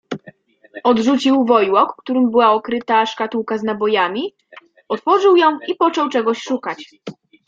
[0.83, 4.35] Odrzucił wojłok, którym była okryta szkatułka z nabojami,
[4.89, 6.95] otworzył ją i począł czegoś szukać.